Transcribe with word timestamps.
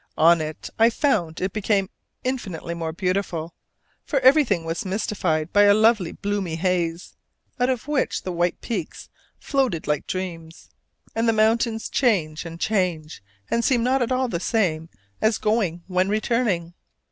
On 0.17 0.41
it, 0.41 0.67
I 0.79 0.89
found 0.89 1.41
it 1.41 1.53
become 1.53 1.87
infinitely 2.23 2.73
more 2.73 2.91
beautiful, 2.91 3.53
for 4.03 4.19
everything 4.21 4.63
was 4.65 4.83
mystified 4.83 5.53
by 5.53 5.65
a 5.65 5.75
lovely 5.75 6.11
bloomy 6.11 6.55
haze, 6.55 7.15
out 7.59 7.69
of 7.69 7.87
which 7.87 8.23
the 8.23 8.31
white 8.31 8.59
peaks 8.61 9.09
floated 9.37 9.85
like 9.85 10.07
dreams: 10.07 10.71
and 11.13 11.29
the 11.29 11.33
mountains 11.33 11.87
change 11.87 12.45
and 12.45 12.59
change, 12.59 13.21
and 13.51 13.63
seem 13.63 13.83
not 13.83 14.11
all 14.11 14.27
the 14.27 14.39
same 14.39 14.89
as 15.21 15.37
going 15.37 15.83
when 15.85 16.09
returning. 16.09 16.73